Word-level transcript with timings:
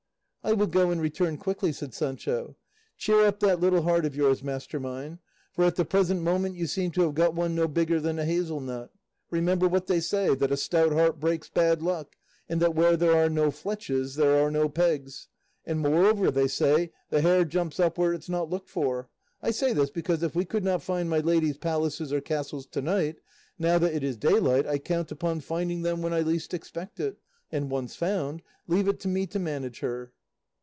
"I 0.43 0.53
will 0.53 0.65
go 0.67 0.89
and 0.89 0.99
return 0.99 1.37
quickly," 1.37 1.71
said 1.71 1.93
Sancho; 1.93 2.55
"cheer 2.97 3.27
up 3.27 3.41
that 3.41 3.59
little 3.59 3.83
heart 3.83 4.05
of 4.05 4.15
yours, 4.15 4.41
master 4.41 4.79
mine, 4.79 5.19
for 5.53 5.63
at 5.65 5.75
the 5.75 5.85
present 5.85 6.23
moment 6.23 6.55
you 6.55 6.65
seem 6.65 6.89
to 6.93 7.03
have 7.03 7.13
got 7.13 7.35
one 7.35 7.53
no 7.53 7.67
bigger 7.67 7.99
than 7.99 8.17
a 8.17 8.25
hazel 8.25 8.59
nut; 8.59 8.89
remember 9.29 9.67
what 9.67 9.85
they 9.85 9.99
say, 9.99 10.33
that 10.33 10.51
a 10.51 10.57
stout 10.57 10.93
heart 10.93 11.19
breaks 11.19 11.47
bad 11.47 11.83
luck, 11.83 12.15
and 12.49 12.59
that 12.59 12.73
where 12.73 12.97
there 12.97 13.15
are 13.15 13.29
no 13.29 13.51
fletches 13.51 14.15
there 14.15 14.43
are 14.43 14.49
no 14.49 14.67
pegs; 14.67 15.27
and 15.63 15.79
moreover 15.81 16.31
they 16.31 16.47
say, 16.47 16.91
the 17.11 17.21
hare 17.21 17.45
jumps 17.45 17.79
up 17.79 17.99
where 17.99 18.11
it's 18.11 18.27
not 18.27 18.49
looked 18.49 18.67
for. 18.67 19.09
I 19.43 19.51
say 19.51 19.73
this 19.73 19.91
because, 19.91 20.23
if 20.23 20.33
we 20.33 20.43
could 20.43 20.63
not 20.63 20.81
find 20.81 21.07
my 21.07 21.19
lady's 21.19 21.57
palaces 21.59 22.11
or 22.11 22.19
castles 22.19 22.65
to 22.65 22.81
night, 22.81 23.17
now 23.59 23.77
that 23.77 23.93
it 23.93 24.03
is 24.03 24.17
daylight 24.17 24.65
I 24.65 24.79
count 24.79 25.11
upon 25.11 25.41
finding 25.41 25.83
them 25.83 26.01
when 26.01 26.13
I 26.13 26.21
least 26.21 26.51
expect 26.51 26.99
it, 26.99 27.19
and 27.51 27.69
once 27.69 27.95
found, 27.95 28.41
leave 28.67 28.87
it 28.87 28.99
to 29.01 29.07
me 29.07 29.27
to 29.27 29.37
manage 29.37 29.81
her." 29.81 30.13